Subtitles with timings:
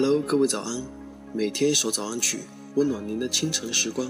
[0.00, 0.80] Hello，各位早安！
[1.32, 2.42] 每天一首早安曲，
[2.76, 4.08] 温暖您的清晨时光。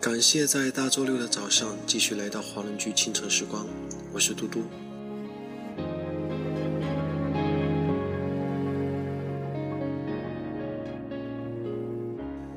[0.00, 3.66] 感谢在大周六的早上继续来到华人居清晨时光，
[4.10, 4.62] 我是嘟嘟。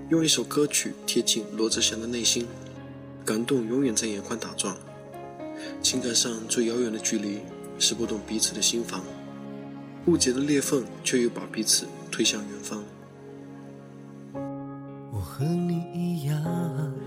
[0.08, 2.48] 用一首歌曲贴近罗志祥的内心，
[3.26, 4.78] 感动永远在眼眶打转。
[5.82, 7.39] 情感上最遥远的距离，
[7.78, 9.04] 是不懂彼此的心房。
[10.07, 12.83] 误解的裂缝，却又把彼此推向远方。
[15.14, 16.43] 我和你一样，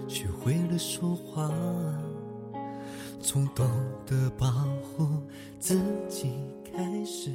[0.09, 1.53] 学会了说话，
[3.21, 3.69] 从懂
[4.07, 4.51] 得保
[4.83, 5.09] 护
[5.59, 5.75] 自
[6.09, 6.31] 己
[6.73, 7.31] 开始。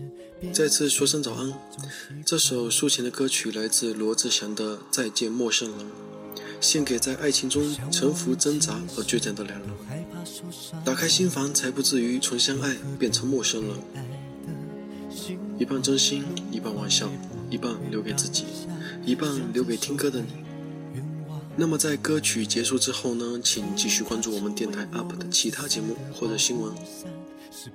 [0.53, 1.53] 再次说声早安。
[2.25, 5.79] 这首抒情的歌曲来自罗志祥的《再见陌生人》，
[6.61, 9.69] 献给在爱情中沉浮挣扎和倔强的两人。
[10.85, 13.75] 打开心房，才不至于从相爱变成陌生人。
[15.59, 17.09] 一半真心，一半玩笑，
[17.49, 18.45] 一半留给自己，
[19.05, 20.27] 一半留给听歌的你。
[21.57, 23.37] 那么在歌曲结束之后呢？
[23.43, 26.73] 请继续关注我们电台 UP 的其他节目或者新闻。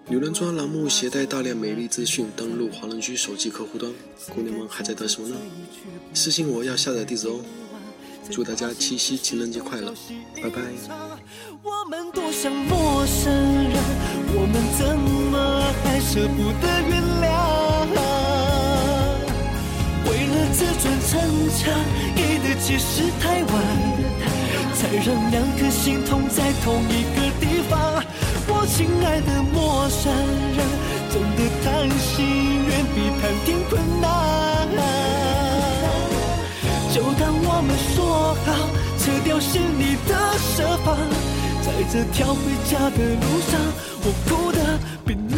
[0.08, 3.92] 女人装栏目携带大量美丽资讯登录华人居手机客户端，
[4.34, 5.36] 姑娘们还在等什么呢？
[6.14, 7.38] 私信我要下载地址哦。
[8.30, 9.92] 祝大家七夕情人节快乐，
[10.42, 10.62] 拜拜。
[11.62, 13.76] 我们多像陌生人，
[14.32, 14.98] 我们怎
[15.30, 17.43] 么还舍不得原谅？
[21.54, 21.72] 逞强，
[22.16, 23.54] 给的解释太晚，
[24.74, 27.72] 才让两颗心痛在同一个地方。
[28.46, 30.12] 我亲爱的陌生
[30.56, 30.58] 人，
[31.12, 32.12] 真的谈心
[32.66, 34.04] 远比谈天困难。
[36.92, 38.48] 就当我们说好，
[38.98, 40.86] 撤掉心里的设防，
[41.62, 43.52] 在这条回家的路上，
[44.02, 44.58] 我哭得
[45.06, 45.36] 比你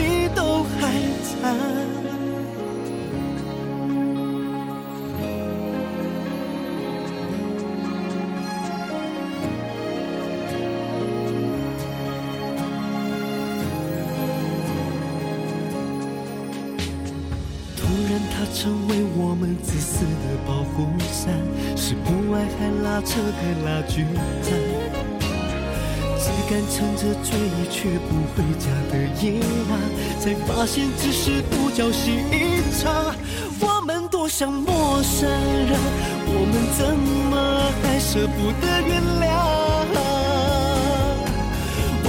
[18.16, 20.08] 突然，他成为我们自私的
[20.46, 21.34] 保护伞，
[21.76, 24.06] 是不爱还拉扯的拉锯
[24.42, 24.48] 战，
[26.18, 29.78] 只敢撑着醉意却不回家的夜晚，
[30.18, 33.14] 才发现只是独角戏一场。
[33.60, 35.78] 我们多像陌生人，
[36.26, 36.96] 我们怎
[37.30, 39.26] 么还舍不得原谅？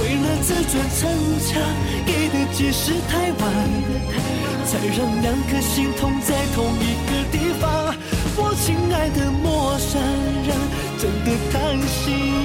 [0.14, 1.00] 了自尊逞
[1.44, 1.60] 强，
[2.06, 4.47] 给的解释太晚。
[4.68, 7.94] 才让两颗心痛在同一个地方。
[8.36, 9.98] 我亲爱的陌生
[10.44, 10.54] 人，
[11.00, 11.56] 真的谈
[11.88, 12.04] 心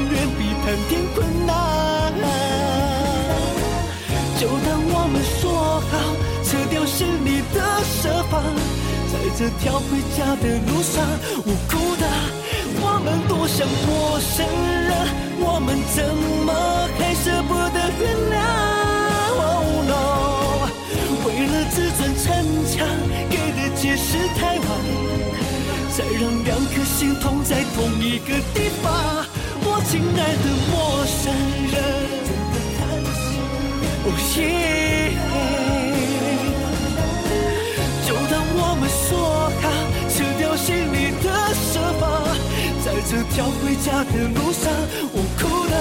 [0.10, 1.52] 远比谈天困难。
[4.40, 5.44] 就当我们说
[5.92, 5.94] 好，
[6.44, 8.42] 撤掉心里的设防，
[9.12, 11.04] 在这条回家的路上，
[11.46, 12.04] 我哭的，
[12.82, 14.48] 我们多像陌生
[14.88, 14.92] 人，
[15.40, 16.04] 我们怎
[23.84, 24.66] 解释太晚，
[25.92, 29.26] 才让两颗心痛在同一个地方。
[29.60, 31.22] 我亲爱的陌生
[31.68, 31.76] 人，
[34.06, 34.08] 哦
[34.38, 35.12] 耶！
[38.08, 39.64] 就当我们说好，
[40.08, 41.68] 撤掉心里的设
[42.00, 42.02] 防，
[42.86, 44.72] 在这条回家的路上，
[45.12, 45.76] 我哭的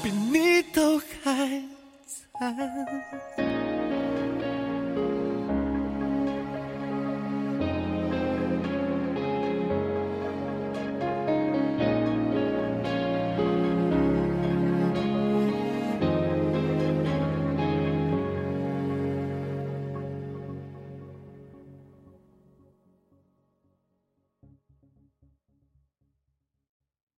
[0.00, 1.26] 比你都还
[2.38, 3.47] 惨。